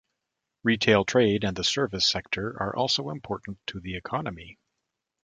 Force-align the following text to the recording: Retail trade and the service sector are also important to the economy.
Retail 0.63 1.05
trade 1.05 1.43
and 1.43 1.55
the 1.55 1.63
service 1.63 2.09
sector 2.09 2.59
are 2.59 2.75
also 2.75 3.11
important 3.11 3.59
to 3.67 3.79
the 3.79 3.95
economy. 3.95 4.57